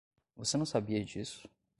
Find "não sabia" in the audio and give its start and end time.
0.57-1.05